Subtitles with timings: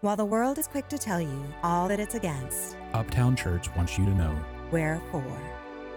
[0.00, 3.98] While the world is quick to tell you all that it's against, Uptown Church wants
[3.98, 4.38] you to know
[4.70, 5.24] we're for.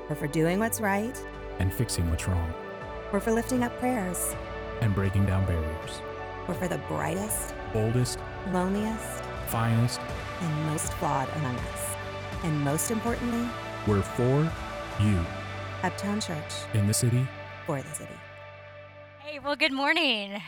[0.10, 1.16] We're for doing what's right,
[1.60, 2.52] and fixing what's wrong
[3.12, 4.36] we're for lifting up prayers,
[4.82, 6.02] and breaking down barriers.
[6.48, 8.18] we're for the brightest, Boldest,
[8.52, 10.00] loneliest, finest,
[10.42, 11.96] and most flawed among us.
[12.44, 13.48] And most importantly,
[13.86, 14.52] we're for
[15.00, 15.24] you
[15.84, 17.28] Uptown Church in the city.
[17.68, 18.16] for the city.
[19.20, 20.42] Hey, well, good morning.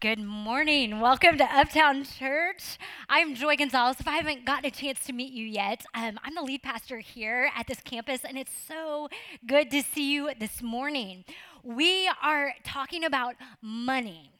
[0.00, 1.00] Good morning.
[1.00, 2.78] Welcome to Uptown Church.
[3.08, 4.00] I'm Joy Gonzalez.
[4.00, 6.98] If I haven't gotten a chance to meet you yet, um, I'm the lead pastor
[6.98, 9.08] here at this campus, and it's so
[9.46, 11.24] good to see you this morning.
[11.62, 14.32] We are talking about money.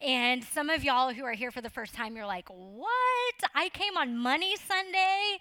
[0.00, 3.34] And some of y'all who are here for the first time, you're like, what?
[3.54, 5.38] I came on Money Sunday?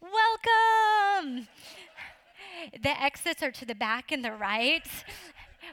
[0.00, 1.48] Welcome.
[2.82, 4.86] The exits are to the back and the right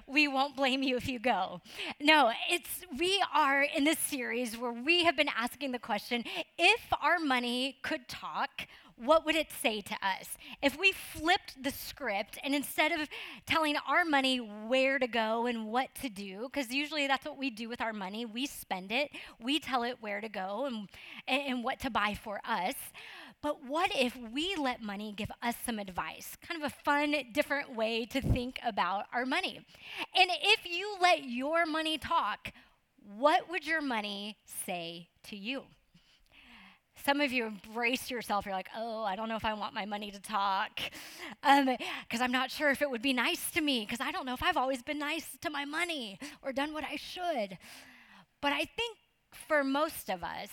[0.08, 1.62] we won't blame you if you go.
[2.00, 6.24] No, it's we are in this series where we have been asking the question,
[6.58, 8.68] if our money could talk,
[8.98, 10.38] what would it say to us?
[10.62, 13.10] If we flipped the script and instead of
[13.46, 17.50] telling our money where to go and what to do, because usually that's what we
[17.50, 20.90] do with our money, we spend it, we tell it where to go and,
[21.28, 22.76] and what to buy for us.
[23.44, 26.38] But what if we let money give us some advice?
[26.48, 29.60] Kind of a fun, different way to think about our money.
[30.16, 32.54] And if you let your money talk,
[33.18, 35.64] what would your money say to you?
[37.06, 38.46] Some of you embrace yourself.
[38.46, 40.80] You're like, oh, I don't know if I want my money to talk.
[41.42, 43.82] Because um, I'm not sure if it would be nice to me.
[43.82, 46.86] Because I don't know if I've always been nice to my money or done what
[46.86, 47.58] I should.
[48.42, 48.98] But I think
[49.50, 50.50] for most of us,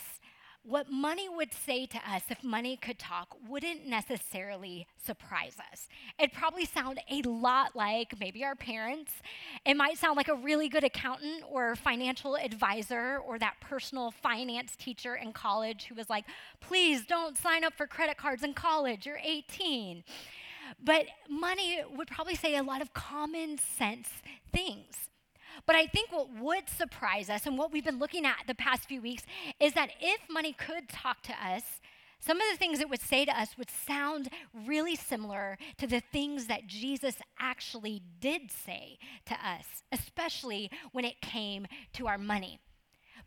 [0.63, 5.89] what money would say to us if money could talk wouldn't necessarily surprise us.
[6.19, 9.13] It'd probably sound a lot like maybe our parents.
[9.65, 14.77] It might sound like a really good accountant or financial advisor or that personal finance
[14.77, 16.27] teacher in college who was like,
[16.61, 20.05] please don't sign up for credit cards in college, you're 18.
[20.83, 24.09] But money would probably say a lot of common sense
[24.53, 25.10] things.
[25.67, 28.89] But I think what would surprise us and what we've been looking at the past
[28.89, 29.25] few weeks
[29.59, 31.63] is that if money could talk to us,
[32.21, 34.29] some of the things it would say to us would sound
[34.67, 41.23] really similar to the things that Jesus actually did say to us, especially when it
[41.23, 42.59] came to our money.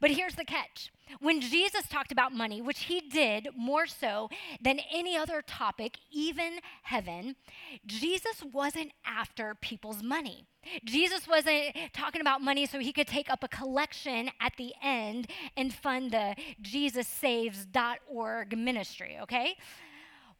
[0.03, 0.91] But here's the catch
[1.21, 4.29] when Jesus talked about money, which he did more so
[4.61, 7.37] than any other topic, even heaven,
[7.85, 10.45] Jesus wasn't after people's money.
[10.83, 15.27] Jesus wasn't talking about money so he could take up a collection at the end
[15.55, 19.55] and fund the JesusSaves.org ministry, okay?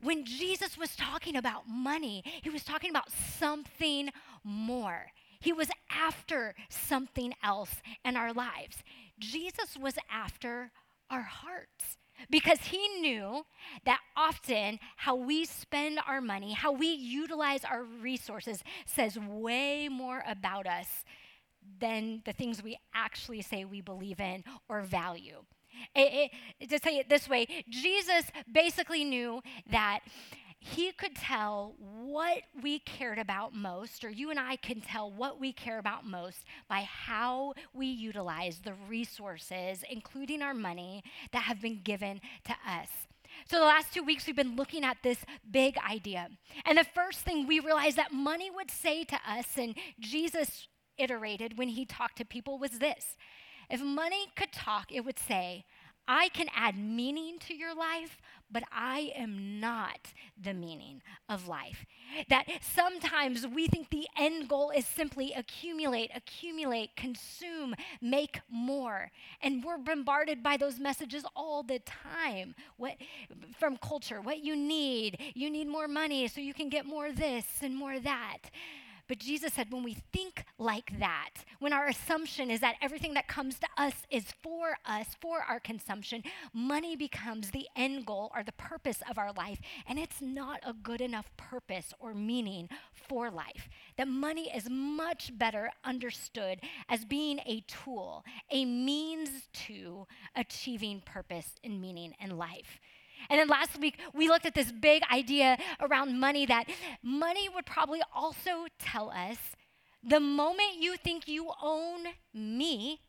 [0.02, 3.10] When Jesus was talking about money, he was talking about
[3.40, 4.10] something
[4.44, 5.06] more.
[5.40, 8.78] He was after something else in our lives.
[9.32, 10.72] Jesus was after
[11.10, 11.98] our hearts
[12.30, 13.46] because he knew
[13.86, 20.24] that often how we spend our money, how we utilize our resources, says way more
[20.28, 21.04] about us
[21.80, 25.44] than the things we actually say we believe in or value.
[25.96, 29.42] It, it, to say it this way, Jesus basically knew
[29.72, 30.02] that
[30.66, 35.38] he could tell what we cared about most, or you and I can tell what
[35.38, 41.04] we care about most by how we utilize the resources, including our money,
[41.34, 42.88] that have been given to us.
[43.46, 46.30] So, the last two weeks, we've been looking at this big idea.
[46.66, 51.58] And the first thing we realized that money would say to us, and Jesus iterated
[51.58, 53.18] when he talked to people, was this
[53.70, 55.66] if money could talk, it would say,
[56.08, 58.18] I can add meaning to your life,
[58.54, 61.86] but I am not the meaning of life.
[62.30, 69.12] That sometimes we think the end goal is simply accumulate, accumulate, consume, make more.
[69.42, 72.96] And we're bombarded by those messages all the time what,
[73.58, 75.20] from culture what you need.
[75.34, 78.38] You need more money so you can get more this and more that.
[79.08, 83.28] But Jesus said, when we think like that, when our assumption is that everything that
[83.28, 88.44] comes to us is for us, for our consumption, money becomes the end goal or
[88.44, 89.60] the purpose of our life.
[89.88, 93.68] And it's not a good enough purpose or meaning for life.
[93.98, 101.56] That money is much better understood as being a tool, a means to achieving purpose
[101.64, 102.80] and meaning in life.
[103.30, 106.66] And then last week, we looked at this big idea around money that
[107.02, 109.38] money would probably also tell us
[110.04, 113.00] the moment you think you own me,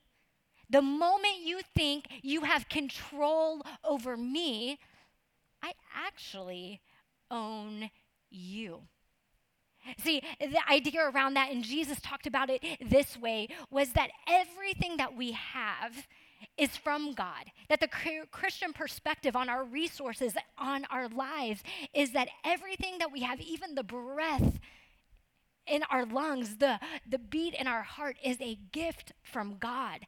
[0.71, 4.79] the moment you think you have control over me,
[5.63, 6.81] I actually
[7.31, 7.91] own
[8.31, 8.83] you.
[9.99, 14.97] See, the idea around that, and Jesus talked about it this way, was that everything
[14.97, 16.07] that we have
[16.57, 17.45] is from God.
[17.69, 17.89] That the
[18.31, 23.75] Christian perspective on our resources, on our lives, is that everything that we have, even
[23.75, 24.59] the breath
[25.67, 26.79] in our lungs, the,
[27.09, 30.01] the beat in our heart, is a gift from God.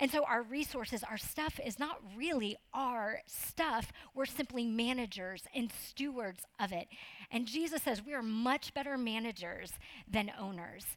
[0.00, 3.92] And so our resources, our stuff is not really our stuff.
[4.14, 6.88] We're simply managers and stewards of it.
[7.30, 9.72] And Jesus says we are much better managers
[10.10, 10.96] than owners.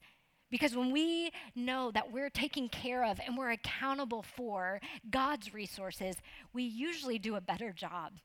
[0.54, 4.80] Because when we know that we're taking care of and we're accountable for
[5.10, 6.16] God's resources,
[6.54, 8.20] we usually do a better job.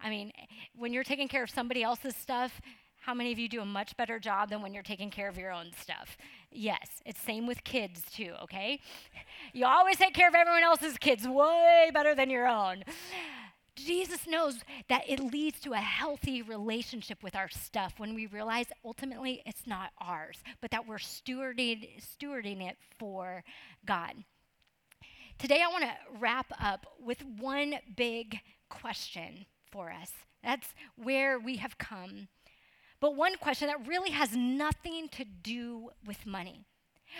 [0.00, 0.30] I mean,
[0.76, 2.60] when you're taking care of somebody else's stuff,
[3.00, 5.36] how many of you do a much better job than when you're taking care of
[5.36, 6.16] your own stuff?
[6.52, 8.78] Yes, it's same with kids too, okay?
[9.52, 12.84] You always take care of everyone else's kids way better than your own.
[13.74, 14.58] Jesus knows
[14.88, 19.66] that it leads to a healthy relationship with our stuff when we realize ultimately it's
[19.66, 23.42] not ours, but that we're stewarding, stewarding it for
[23.86, 24.12] God.
[25.38, 30.12] Today, I want to wrap up with one big question for us.
[30.42, 32.28] That's where we have come
[33.00, 36.66] but one question that really has nothing to do with money.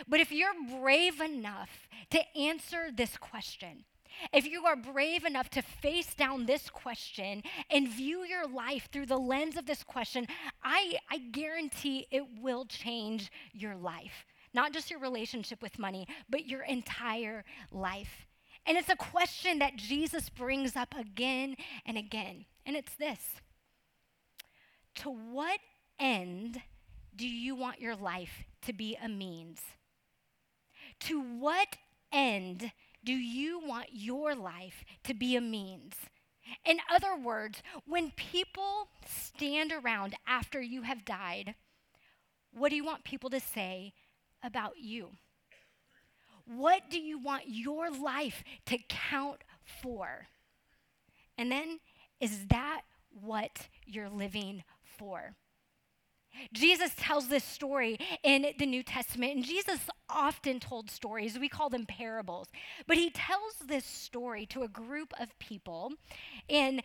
[0.06, 3.84] But if you're brave enough to answer this question,
[4.32, 9.06] if you are brave enough to face down this question and view your life through
[9.06, 10.26] the lens of this question,
[10.62, 14.26] I, I guarantee it will change your life.
[14.52, 18.26] Not just your relationship with money, but your entire life.
[18.66, 21.56] And it's a question that Jesus brings up again
[21.86, 22.44] and again.
[22.66, 23.20] And it's this
[24.96, 25.60] To what
[25.98, 26.60] end
[27.14, 29.60] do you want your life to be a means?
[31.00, 31.76] To what
[32.12, 32.72] end
[33.04, 35.94] do you want your life to be a means?
[36.64, 41.54] In other words, when people stand around after you have died,
[42.52, 43.92] what do you want people to say
[44.42, 45.10] about you?
[46.44, 49.44] What do you want your life to count
[49.82, 50.26] for?
[51.38, 51.78] And then,
[52.20, 55.36] is that what you're living for?
[56.52, 61.38] Jesus tells this story in the New Testament, and Jesus often told stories.
[61.38, 62.48] We call them parables.
[62.86, 65.92] But he tells this story to a group of people,
[66.48, 66.82] and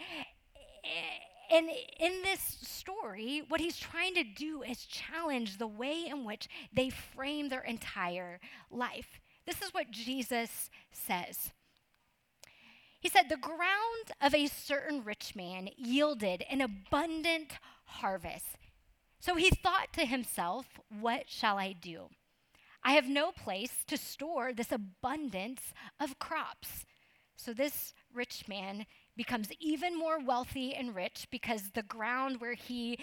[1.52, 1.70] and
[2.00, 6.90] in this story, what he's trying to do is challenge the way in which they
[6.90, 8.40] frame their entire
[8.72, 9.20] life.
[9.46, 11.52] This is what Jesus says.
[13.00, 17.54] He said, The ground of a certain rich man yielded an abundant
[17.86, 18.58] harvest.
[19.20, 22.10] So he thought to himself, What shall I do?
[22.84, 26.86] I have no place to store this abundance of crops.
[27.36, 28.86] So this rich man
[29.18, 33.00] becomes even more wealthy and rich because the ground where he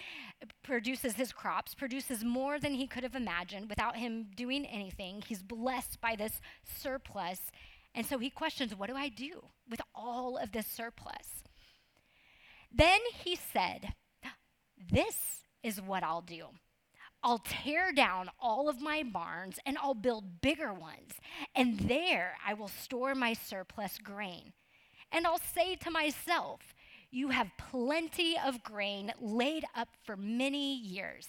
[0.63, 5.23] produces his crops produces more than he could have imagined without him doing anything.
[5.27, 7.41] He's blessed by this surplus.
[7.95, 11.45] And so he questions, What do I do with all of this surplus?
[12.71, 13.95] Then he said,
[14.79, 16.47] This is what I'll do.
[17.25, 21.13] I'll tear down all of my barns and I'll build bigger ones,
[21.55, 24.53] and there I will store my surplus grain.
[25.13, 26.61] And I'll say to myself,
[27.11, 31.29] You have plenty of grain laid up for many years.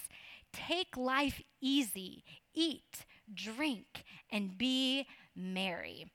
[0.52, 6.06] Take life easy, eat, drink, and be merry.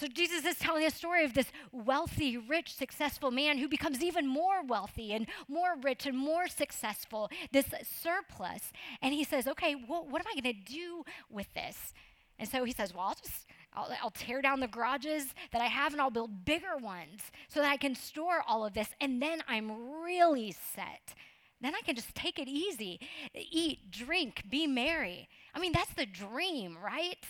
[0.00, 4.26] So Jesus is telling a story of this wealthy, rich, successful man who becomes even
[4.26, 7.66] more wealthy and more rich and more successful, this
[8.02, 8.72] surplus.
[9.02, 11.92] And he says, okay, well, what am I going to do with this?
[12.38, 15.66] And so he says, well, I'll just I'll, I'll, tear down the garages that I
[15.66, 18.88] have and I'll build bigger ones so that I can store all of this.
[19.02, 21.14] And then I'm really set.
[21.60, 23.00] Then I can just take it easy,
[23.34, 25.28] eat, drink, be merry.
[25.54, 27.22] I mean, that's the dream, right?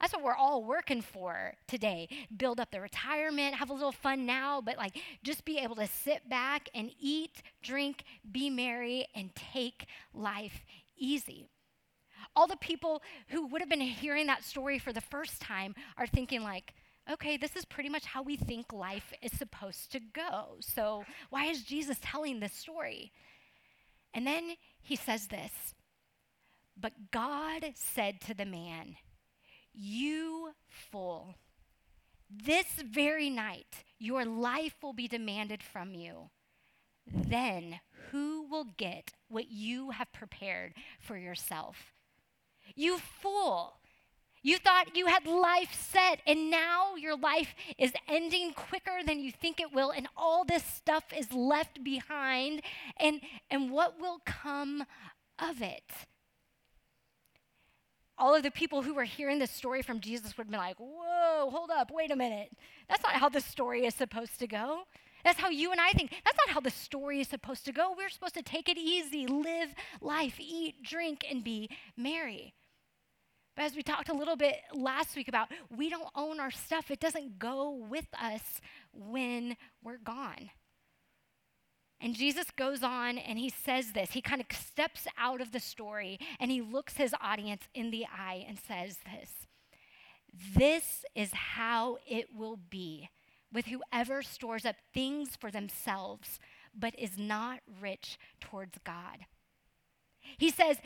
[0.00, 2.08] That's what we're all working for today.
[2.34, 5.86] Build up the retirement, have a little fun now, but like just be able to
[5.86, 10.64] sit back and eat, drink, be merry, and take life
[10.96, 11.48] easy.
[12.34, 16.06] All the people who would have been hearing that story for the first time are
[16.06, 16.74] thinking, like,
[17.10, 20.56] okay, this is pretty much how we think life is supposed to go.
[20.60, 23.12] So why is Jesus telling this story?
[24.14, 25.74] And then he says this
[26.76, 28.96] But God said to the man,
[29.74, 31.34] you fool.
[32.28, 36.30] This very night, your life will be demanded from you.
[37.06, 41.92] Then who will get what you have prepared for yourself?
[42.74, 43.74] You fool.
[44.42, 49.30] You thought you had life set, and now your life is ending quicker than you
[49.30, 52.62] think it will, and all this stuff is left behind.
[52.96, 54.84] And, and what will come
[55.38, 55.90] of it?
[58.20, 61.50] All of the people who were hearing this story from Jesus would been like, whoa,
[61.50, 62.52] hold up, wait a minute.
[62.88, 64.82] That's not how the story is supposed to go.
[65.24, 66.10] That's how you and I think.
[66.24, 67.94] That's not how the story is supposed to go.
[67.96, 72.54] We're supposed to take it easy, live life, eat, drink, and be merry.
[73.56, 76.90] But as we talked a little bit last week about, we don't own our stuff,
[76.90, 78.60] it doesn't go with us
[78.92, 80.50] when we're gone.
[82.00, 84.12] And Jesus goes on and he says this.
[84.12, 88.06] He kind of steps out of the story and he looks his audience in the
[88.06, 89.30] eye and says this
[90.56, 93.10] This is how it will be
[93.52, 96.38] with whoever stores up things for themselves
[96.74, 99.26] but is not rich towards God.
[100.38, 100.76] He says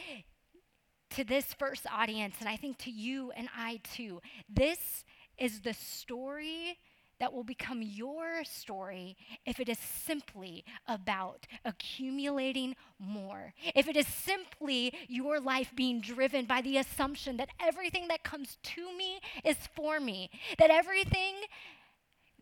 [1.10, 5.04] to this first audience, and I think to you and I too, this
[5.38, 6.78] is the story
[7.20, 9.16] that will become your story
[9.46, 13.54] if it is simply about accumulating more.
[13.74, 18.58] If it is simply your life being driven by the assumption that everything that comes
[18.62, 21.34] to me is for me, that everything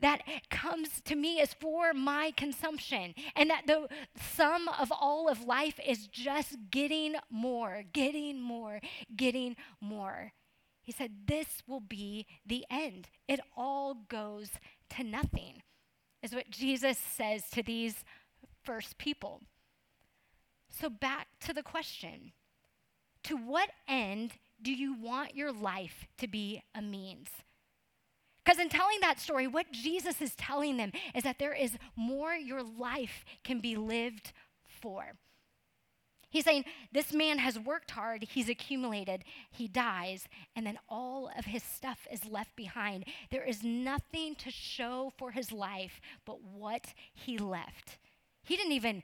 [0.00, 3.88] that comes to me is for my consumption, and that the
[4.34, 8.80] sum of all of life is just getting more, getting more,
[9.14, 10.32] getting more.
[10.82, 13.08] He said, This will be the end.
[13.28, 14.50] It all goes
[14.96, 15.62] to nothing,
[16.22, 18.04] is what Jesus says to these
[18.64, 19.40] first people.
[20.68, 22.32] So, back to the question
[23.24, 27.28] To what end do you want your life to be a means?
[28.44, 32.34] Because in telling that story, what Jesus is telling them is that there is more
[32.34, 34.32] your life can be lived
[34.64, 35.12] for.
[36.32, 41.44] He's saying, This man has worked hard, he's accumulated, he dies, and then all of
[41.44, 43.04] his stuff is left behind.
[43.30, 47.98] There is nothing to show for his life but what he left.
[48.42, 49.02] He didn't even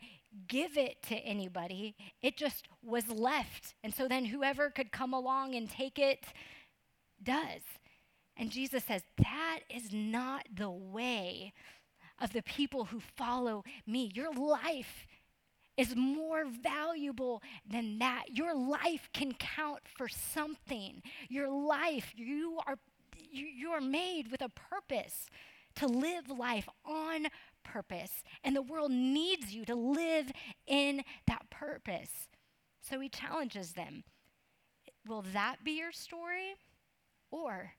[0.48, 3.74] give it to anybody, it just was left.
[3.84, 6.24] And so then whoever could come along and take it
[7.22, 7.60] does.
[8.38, 11.52] And Jesus says, That is not the way
[12.18, 14.10] of the people who follow me.
[14.14, 15.06] Your life
[15.78, 18.24] is more valuable than that.
[18.32, 21.02] Your life can count for something.
[21.28, 22.76] Your life, you are
[23.30, 25.28] you, are made with a purpose
[25.76, 27.26] to live life on
[27.64, 28.22] purpose.
[28.42, 30.32] And the world needs you to live
[30.66, 32.28] in that purpose.
[32.80, 34.04] So he challenges them.
[35.06, 36.54] Will that be your story?
[37.30, 37.72] Or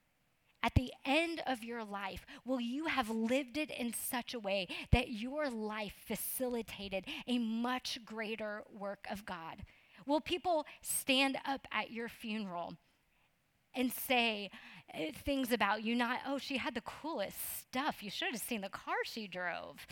[0.61, 4.67] at the end of your life, will you have lived it in such a way
[4.91, 9.63] that your life facilitated a much greater work of God?
[10.05, 12.75] Will people stand up at your funeral
[13.75, 14.49] and say
[14.93, 18.01] uh, things about you, not, oh, she had the coolest stuff.
[18.01, 19.85] You should have seen the car she drove.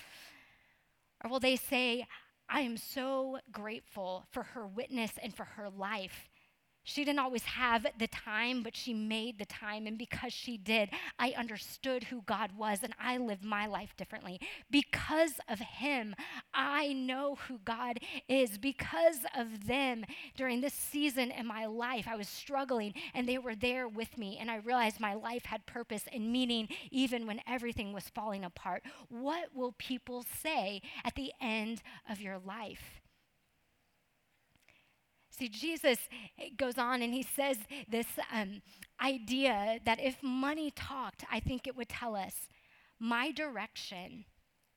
[1.23, 2.05] Or will they say,
[2.49, 6.29] I am so grateful for her witness and for her life
[6.87, 9.87] she didn't always have the time, but she made the time.
[9.87, 10.89] And because she did,
[11.19, 14.39] I understood who God was and I lived my life differently.
[14.71, 16.15] Because of him,
[16.53, 18.57] I know who God is.
[18.57, 20.05] Because of them,
[20.37, 24.37] during this season in my life, I was struggling and they were there with me.
[24.39, 28.83] And I realized my life had purpose and meaning even when everything was falling apart.
[29.09, 32.96] What will people say at the end of your life?
[35.37, 35.99] See, Jesus
[36.57, 38.61] goes on and he says this um,
[39.01, 42.49] idea that if money talked, I think it would tell us,
[42.99, 44.25] my direction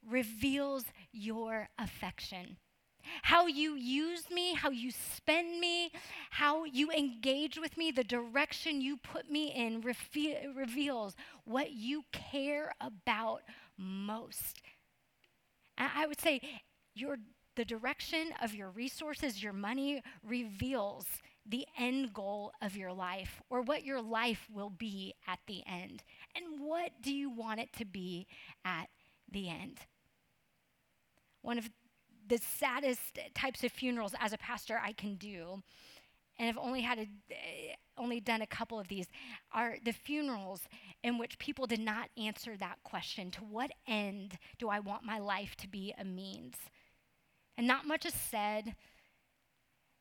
[0.07, 2.59] reveals your affection.
[3.23, 5.91] How you use me, how you spend me,
[6.31, 12.05] how you engage with me, the direction you put me in refe- reveals what you
[12.13, 13.41] care about
[13.79, 14.61] most.
[15.79, 16.43] I would say
[16.95, 17.17] your
[17.61, 21.05] the direction of your resources, your money, reveals
[21.45, 26.03] the end goal of your life or what your life will be at the end.
[26.35, 28.27] And what do you want it to be
[28.65, 28.89] at
[29.31, 29.81] the end?
[31.43, 31.69] One of
[32.27, 35.63] the saddest types of funerals as a pastor I can do,
[36.39, 37.09] and I've only had a,
[37.99, 39.09] only done a couple of these,
[39.53, 40.63] are the funerals
[41.03, 45.19] in which people did not answer that question: To what end do I want my
[45.19, 46.55] life to be a means?
[47.57, 48.75] And not much is said,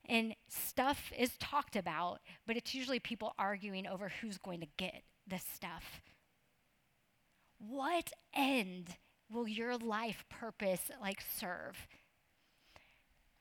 [0.08, 5.02] and stuff is talked about, but it's usually people arguing over who's going to get
[5.26, 6.00] this stuff.
[7.58, 8.96] What end
[9.30, 11.86] will your life purpose like serve?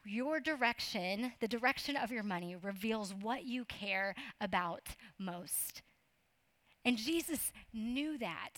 [0.06, 5.82] Your direction, the direction of your money, reveals what you care about most.
[6.86, 8.50] And Jesus knew that.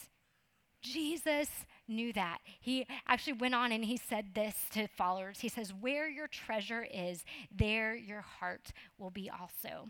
[0.81, 1.49] Jesus
[1.91, 2.39] knew that.
[2.59, 5.39] He actually went on and he said this to followers.
[5.39, 7.23] He says, Where your treasure is,
[7.55, 9.89] there your heart will be also.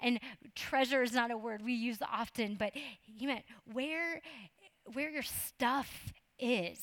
[0.00, 0.20] And
[0.54, 4.20] treasure is not a word we use often, but he meant where,
[4.92, 6.78] where your stuff is,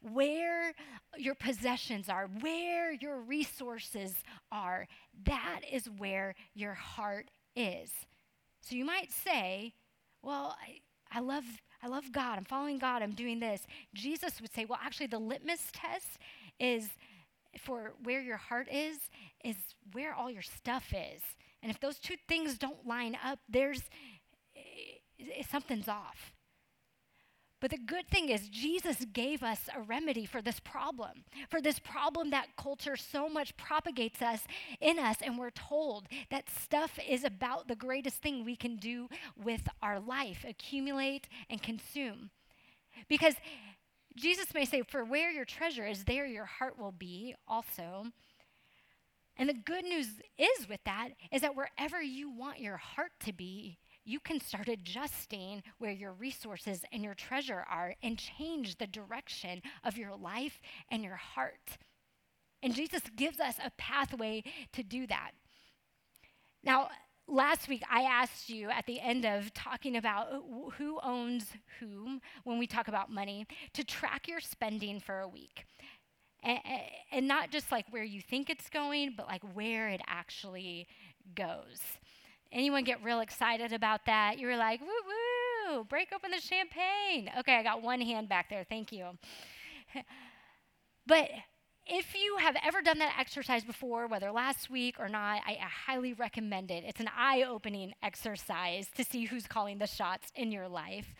[0.00, 0.72] where
[1.16, 4.14] your possessions are, where your resources
[4.52, 4.86] are.
[5.24, 7.90] That is where your heart is.
[8.60, 9.74] So you might say,
[10.22, 10.80] well, I,
[11.16, 11.44] I love
[11.84, 12.38] I love God.
[12.38, 13.02] I'm following God.
[13.02, 13.66] I'm doing this.
[13.92, 16.18] Jesus would say, well, actually, the litmus test
[16.58, 16.88] is
[17.58, 19.10] for where your heart is,
[19.44, 19.56] is
[19.92, 21.20] where all your stuff is.
[21.62, 23.82] And if those two things don't line up, there's
[24.56, 26.32] eh, something's off.
[27.64, 31.78] But the good thing is, Jesus gave us a remedy for this problem, for this
[31.78, 34.42] problem that culture so much propagates us
[34.82, 39.08] in us, and we're told that stuff is about the greatest thing we can do
[39.42, 42.28] with our life accumulate and consume.
[43.08, 43.36] Because
[44.14, 48.08] Jesus may say, For where your treasure is, there your heart will be also.
[49.38, 53.32] And the good news is with that is that wherever you want your heart to
[53.32, 58.86] be, you can start adjusting where your resources and your treasure are and change the
[58.86, 61.78] direction of your life and your heart.
[62.62, 64.42] And Jesus gives us a pathway
[64.72, 65.32] to do that.
[66.62, 66.88] Now,
[67.26, 70.28] last week I asked you at the end of talking about
[70.78, 71.46] who owns
[71.80, 75.66] whom when we talk about money to track your spending for a week.
[77.10, 80.86] And, not just like where you think it's going, but like where it actually
[81.34, 81.80] goes.
[82.54, 84.38] Anyone get real excited about that?
[84.38, 87.28] You were like, woo woo, break open the champagne.
[87.40, 88.64] Okay, I got one hand back there.
[88.68, 89.18] Thank you.
[91.06, 91.28] but
[91.84, 95.68] if you have ever done that exercise before, whether last week or not, I, I
[95.86, 96.84] highly recommend it.
[96.86, 101.12] It's an eye opening exercise to see who's calling the shots in your life.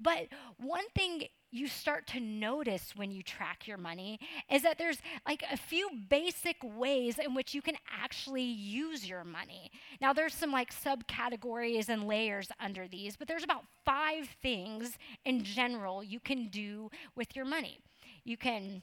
[0.00, 4.20] But one thing you start to notice when you track your money
[4.50, 9.24] is that there's like a few basic ways in which you can actually use your
[9.24, 9.70] money.
[10.00, 15.42] Now, there's some like subcategories and layers under these, but there's about five things in
[15.42, 17.80] general you can do with your money.
[18.24, 18.82] You can,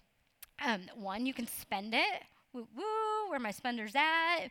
[0.63, 2.23] um, one, you can spend it.
[2.53, 4.47] Woo woo, where my spenders at?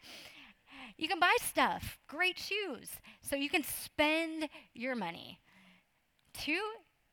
[0.96, 2.90] You can buy stuff, great shoes.
[3.20, 5.38] So you can spend your money.
[6.40, 6.61] Two,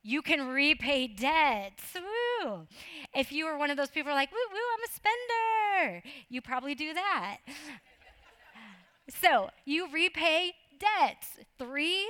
[0.02, 1.84] you can repay debts.
[1.96, 2.68] Woo.
[3.16, 6.76] If you are one of those people like, woo woo, I'm a spender, you probably
[6.76, 7.38] do that.
[9.22, 11.28] so you repay debts.
[11.58, 12.08] Three,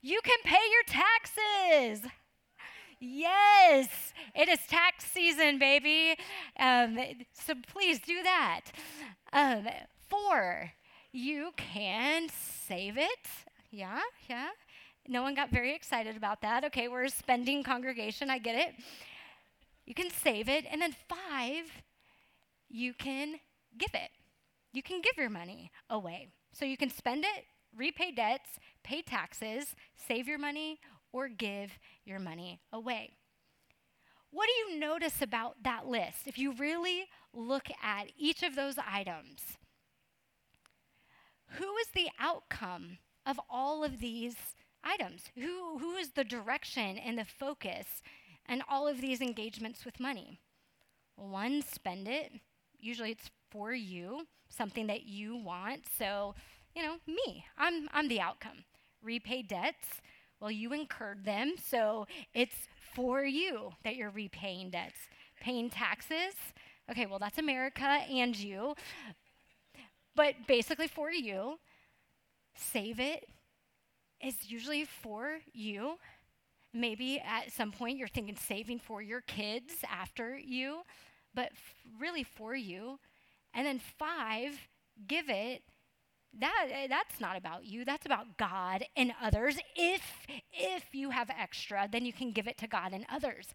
[0.00, 2.08] you can pay your taxes.
[3.00, 6.16] Yes, it is tax season, baby.
[6.60, 6.96] Um,
[7.32, 8.60] so please do that.
[9.32, 9.66] Um,
[10.08, 10.70] four,
[11.10, 13.26] you can save it.
[13.72, 14.50] Yeah, yeah.
[15.08, 16.64] No one got very excited about that.
[16.64, 18.74] Okay, we're a spending congregation, I get it.
[19.84, 20.64] You can save it.
[20.70, 21.64] And then five,
[22.68, 23.34] you can
[23.76, 24.10] give it.
[24.72, 26.28] You can give your money away.
[26.52, 27.44] So you can spend it,
[27.76, 28.48] repay debts,
[28.84, 30.78] pay taxes, save your money,
[31.12, 33.10] or give your money away.
[34.30, 36.26] What do you notice about that list?
[36.26, 39.42] If you really look at each of those items,
[41.58, 44.36] who is the outcome of all of these
[44.84, 45.30] items?
[45.36, 48.02] Who, who is the direction and the focus
[48.46, 50.40] and all of these engagements with money?
[51.16, 52.32] one, spend it.
[52.78, 55.82] Usually it's for you, something that you want.
[55.98, 56.34] So,
[56.74, 58.64] you know, me, I'm, I'm the outcome.
[59.02, 60.00] Repay debts.
[60.40, 64.98] Well, you incurred them, so it's for you that you're repaying debts.
[65.40, 66.34] Paying taxes.
[66.90, 68.74] Okay, well, that's America and you.
[70.14, 71.58] But basically for you.
[72.54, 73.28] Save it,
[74.22, 75.98] is usually for you.
[76.72, 80.82] Maybe at some point you're thinking saving for your kids after you,
[81.34, 82.98] but f- really for you.
[83.54, 84.58] And then five,
[85.06, 85.62] give it.
[86.38, 87.84] That eh, that's not about you.
[87.84, 89.56] That's about God and others.
[89.76, 93.48] If if you have extra, then you can give it to God and others.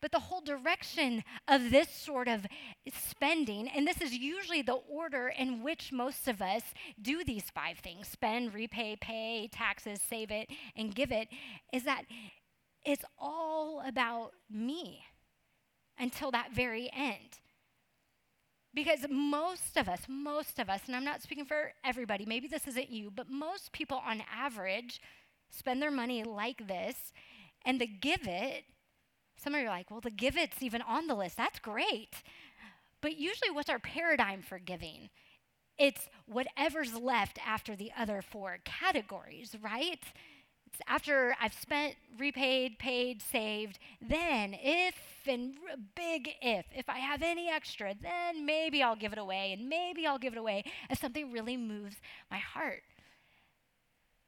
[0.00, 2.46] But the whole direction of this sort of
[2.92, 6.62] spending, and this is usually the order in which most of us
[7.00, 11.28] do these five things spend, repay, pay, taxes, save it, and give it,
[11.72, 12.04] is that
[12.84, 15.04] it's all about me
[15.98, 17.38] until that very end.
[18.72, 22.68] Because most of us, most of us, and I'm not speaking for everybody, maybe this
[22.68, 25.00] isn't you, but most people on average
[25.50, 27.12] spend their money like this,
[27.66, 28.64] and the give it
[29.42, 31.36] some of you are like, well, the give it's even on the list.
[31.36, 32.22] That's great.
[33.00, 35.08] But usually, what's our paradigm for giving?
[35.78, 39.98] It's whatever's left after the other four categories, right?
[40.66, 44.94] It's after I've spent, repaid, paid, saved, then if,
[45.26, 45.54] and
[45.96, 50.06] big if, if I have any extra, then maybe I'll give it away, and maybe
[50.06, 51.96] I'll give it away if something really moves
[52.30, 52.82] my heart.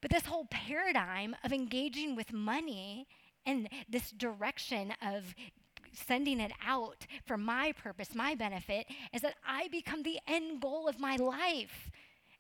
[0.00, 3.06] But this whole paradigm of engaging with money
[3.46, 5.34] and this direction of
[5.92, 10.88] sending it out for my purpose, my benefit, is that I become the end goal
[10.88, 11.90] of my life.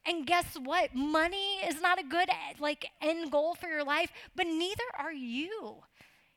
[0.04, 0.94] And guess what?
[0.94, 5.82] Money is not a good like end goal for your life, but neither are you.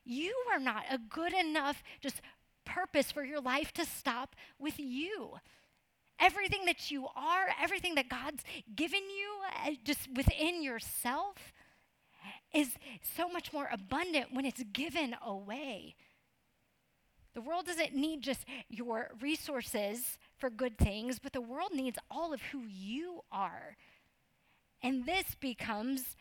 [0.03, 2.21] You are not a good enough just
[2.65, 5.33] purpose for your life to stop with you.
[6.19, 9.29] Everything that you are, everything that God's given you
[9.65, 11.53] uh, just within yourself
[12.55, 15.95] is so much more abundant when it's given away.
[17.33, 22.33] The world doesn't need just your resources for good things, but the world needs all
[22.33, 23.75] of who you are.
[24.81, 26.15] And this becomes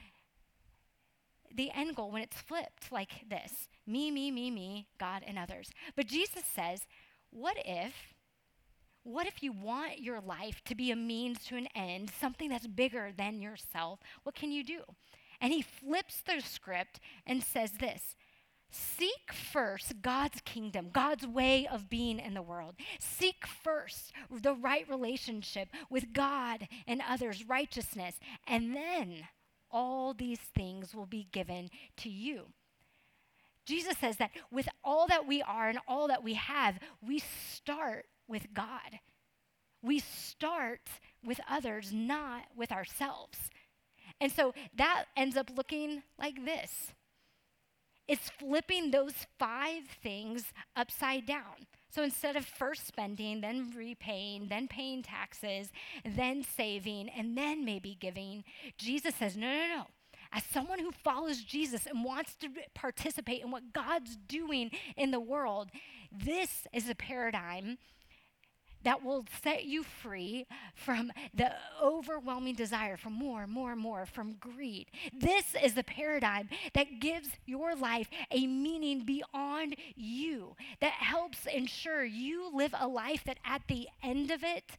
[1.54, 5.70] the end goal when it's flipped like this me, me, me, me, God, and others.
[5.94, 6.80] But Jesus says,
[7.30, 7.92] what if?
[9.04, 12.66] What if you want your life to be a means to an end, something that's
[12.66, 14.00] bigger than yourself?
[14.22, 14.80] What can you do?
[15.44, 18.16] And he flips the script and says this
[18.70, 22.76] Seek first God's kingdom, God's way of being in the world.
[22.98, 28.14] Seek first the right relationship with God and others, righteousness,
[28.48, 29.28] and then
[29.70, 32.46] all these things will be given to you.
[33.66, 38.06] Jesus says that with all that we are and all that we have, we start
[38.26, 38.98] with God.
[39.82, 40.88] We start
[41.22, 43.50] with others, not with ourselves.
[44.24, 46.94] And so that ends up looking like this
[48.08, 51.66] it's flipping those five things upside down.
[51.90, 55.70] So instead of first spending, then repaying, then paying taxes,
[56.04, 58.44] then saving, and then maybe giving,
[58.78, 59.84] Jesus says, no, no, no.
[60.32, 65.20] As someone who follows Jesus and wants to participate in what God's doing in the
[65.20, 65.68] world,
[66.10, 67.78] this is a paradigm
[68.84, 74.06] that will set you free from the overwhelming desire for more, and more, and more,
[74.06, 74.86] from greed.
[75.12, 82.04] This is the paradigm that gives your life a meaning beyond you, that helps ensure
[82.04, 84.76] you live a life that at the end of it,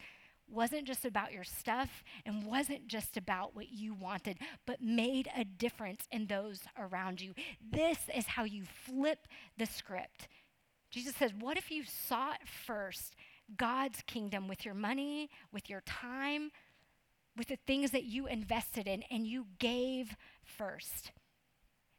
[0.48, 5.44] wasn't just about your stuff and wasn't just about what you wanted, but made a
[5.44, 7.34] difference in those around you.
[7.72, 10.28] This is how you flip the script.
[10.92, 13.16] Jesus says, What if you sought first
[13.58, 16.52] God's kingdom with your money, with your time,
[17.38, 21.12] with the things that you invested in and you gave first.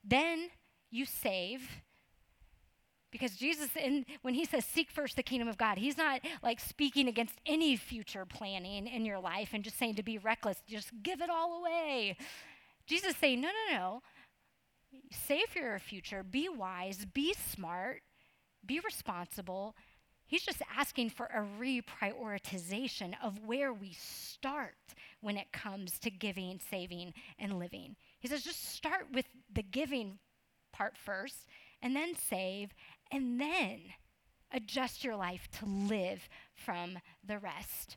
[0.02, 0.48] Then
[0.90, 1.82] you save.
[3.12, 6.60] Because Jesus, in, when he says seek first the kingdom of God, he's not like
[6.60, 10.90] speaking against any future planning in your life and just saying to be reckless, just
[11.02, 12.16] give it all away.
[12.86, 14.02] Jesus saying, no, no, no.
[15.10, 18.02] Save for your future, be wise, be smart,
[18.64, 19.74] be responsible,
[20.26, 24.74] He's just asking for a reprioritization of where we start
[25.20, 27.96] when it comes to giving, saving, and living.
[28.18, 30.18] He says, just start with the giving
[30.72, 31.46] part first,
[31.80, 32.70] and then save,
[33.10, 33.80] and then
[34.52, 37.96] adjust your life to live from the rest.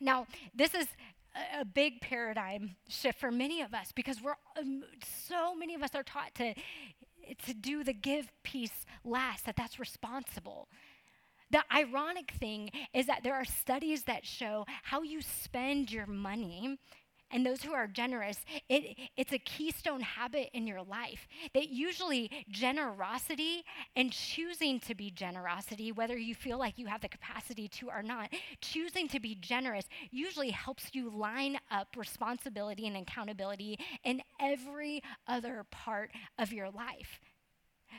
[0.00, 0.88] Now, this is
[1.58, 4.82] a big paradigm shift for many of us because we're um,
[5.26, 6.54] so many of us are taught to
[7.44, 10.68] to do the give piece last that that's responsible
[11.50, 16.78] the ironic thing is that there are studies that show how you spend your money
[17.30, 21.28] and those who are generous, it, it's a keystone habit in your life.
[21.54, 23.64] That usually generosity
[23.96, 28.02] and choosing to be generosity, whether you feel like you have the capacity to or
[28.02, 35.02] not, choosing to be generous usually helps you line up responsibility and accountability in every
[35.26, 37.20] other part of your life.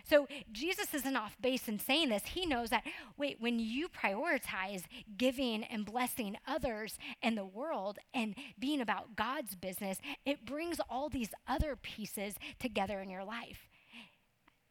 [0.07, 2.25] So Jesus isn't off base in saying this.
[2.25, 2.83] He knows that,
[3.17, 4.83] wait, when you prioritize
[5.17, 11.09] giving and blessing others and the world and being about God's business, it brings all
[11.09, 13.69] these other pieces together in your life.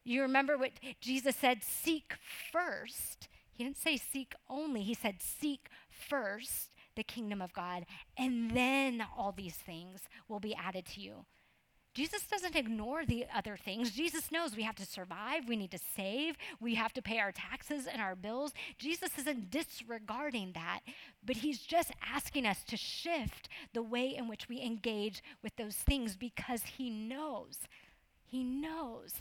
[0.04, 2.14] You remember what Jesus said seek
[2.50, 3.28] first.
[3.52, 7.86] He didn't say seek only, he said seek first the kingdom of God,
[8.16, 11.26] and then all these things will be added to you.
[11.98, 13.90] Jesus doesn't ignore the other things.
[13.90, 17.32] Jesus knows we have to survive, we need to save, we have to pay our
[17.32, 18.52] taxes and our bills.
[18.78, 20.82] Jesus isn't disregarding that,
[21.26, 25.74] but he's just asking us to shift the way in which we engage with those
[25.74, 27.58] things because he knows.
[28.24, 29.14] He knows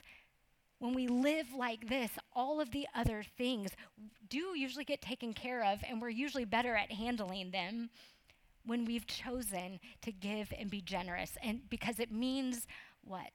[0.77, 3.71] when we live like this, all of the other things
[4.29, 7.89] do usually get taken care of, and we're usually better at handling them
[8.67, 11.37] when we've chosen to give and be generous.
[11.41, 12.67] And because it means
[13.03, 13.31] what?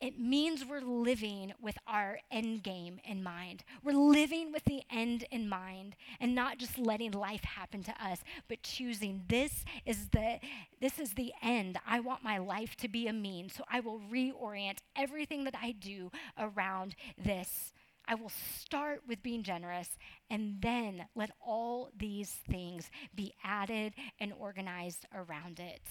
[0.00, 3.64] it means we're living with our end game in mind.
[3.82, 8.20] We're living with the end in mind and not just letting life happen to us,
[8.48, 10.38] but choosing this is the
[10.80, 11.78] this is the end.
[11.86, 15.72] I want my life to be a means, so I will reorient everything that I
[15.72, 17.72] do around this.
[18.10, 19.98] I will start with being generous
[20.30, 25.82] and then let all these things be added and organized around it.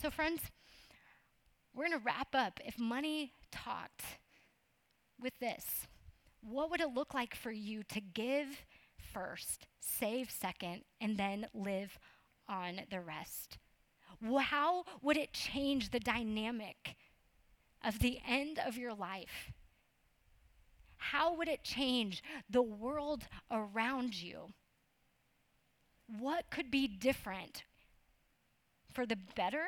[0.00, 0.42] So, friends,
[1.74, 2.60] we're going to wrap up.
[2.62, 4.02] If money talked
[5.18, 5.86] with this,
[6.42, 8.64] what would it look like for you to give
[9.12, 11.98] first, save second, and then live
[12.48, 13.56] on the rest?
[14.38, 16.96] How would it change the dynamic
[17.82, 19.52] of the end of your life?
[21.18, 24.52] How would it change the world around you?
[26.20, 27.64] What could be different
[28.92, 29.64] for the better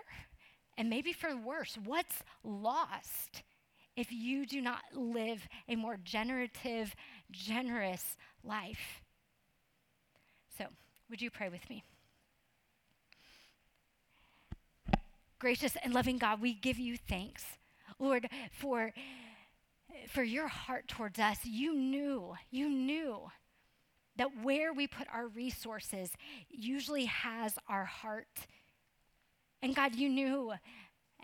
[0.78, 1.76] and maybe for the worse?
[1.84, 3.42] What's lost
[3.96, 6.94] if you do not live a more generative,
[7.32, 9.02] generous life?
[10.56, 10.66] So,
[11.08, 11.82] would you pray with me?
[15.40, 17.42] Gracious and loving God, we give you thanks,
[17.98, 18.92] Lord, for
[20.09, 23.31] for your heart towards us, you knew, you knew
[24.16, 26.11] that where we put our resources
[26.48, 28.46] usually has our heart.
[29.62, 30.53] And God, you knew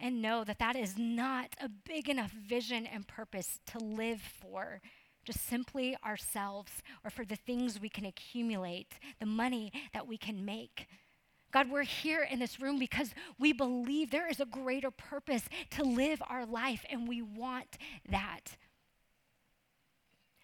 [0.01, 4.81] and know that that is not a big enough vision and purpose to live for
[5.25, 6.71] just simply ourselves
[7.05, 10.87] or for the things we can accumulate, the money that we can make.
[11.53, 15.85] God, we're here in this room because we believe there is a greater purpose to
[15.85, 17.79] live our life, and we want
[18.11, 18.57] that.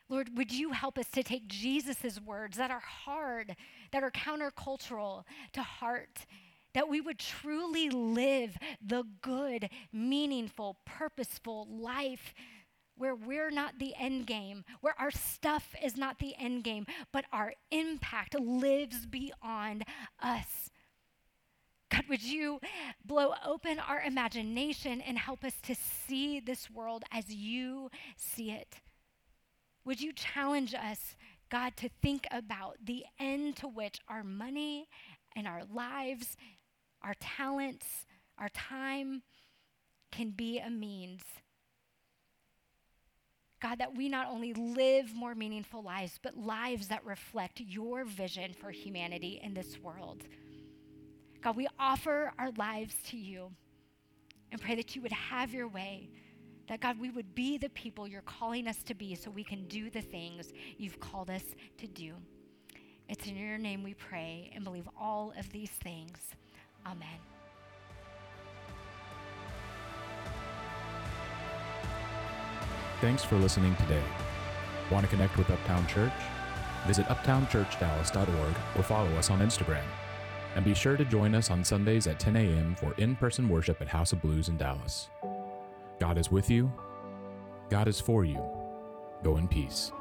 [0.09, 3.57] Lord, would you help us to take Jesus' words that are hard,
[3.93, 6.27] that are countercultural to heart,
[6.75, 12.35] that we would truly live the good, meaningful, purposeful life
[12.97, 17.25] where we're not the end game, where our stuff is not the end game, but
[17.33, 19.85] our impact lives beyond
[20.23, 20.71] us.
[21.93, 22.59] God, would you
[23.05, 28.77] blow open our imagination and help us to see this world as you see it?
[29.85, 31.17] Would you challenge us,
[31.51, 34.89] God, to think about the end to which our money
[35.37, 36.37] and our lives,
[37.03, 38.07] our talents,
[38.39, 39.23] our time
[40.11, 41.23] can be a means?
[43.61, 48.55] God, that we not only live more meaningful lives, but lives that reflect your vision
[48.55, 50.25] for humanity in this world.
[51.43, 53.51] God, we offer our lives to you
[54.53, 56.09] and pray that you would have your way
[56.69, 59.67] that God, we would be the people you're calling us to be so we can
[59.67, 61.43] do the things you've called us
[61.79, 62.15] to do.
[63.09, 66.19] It's in your name we pray and believe all of these things.
[66.87, 67.09] Amen.
[73.01, 74.03] Thanks for listening today.
[74.91, 76.13] Want to connect with Uptown Church?
[76.87, 79.85] Visit uptownchurchdallas.org or follow us on Instagram.
[80.55, 82.75] And be sure to join us on Sundays at 10 a.m.
[82.75, 85.09] for in person worship at House of Blues in Dallas.
[85.99, 86.71] God is with you.
[87.71, 88.43] God is for you.
[89.23, 89.93] Go in peace.